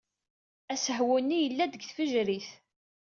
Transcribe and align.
Asehwu-nni 0.73 1.37
yella-d 1.39 1.71
deg 1.73 1.81
tfejrit. 1.85 2.49